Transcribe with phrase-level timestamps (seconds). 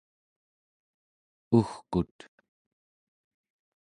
[1.57, 2.17] ugkut